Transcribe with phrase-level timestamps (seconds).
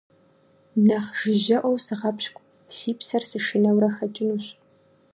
[0.85, 4.45] Нэхъ жыжьэӀуэу сыгъэпщкӀу, си псэр сышынэурэ хэкӀынущ.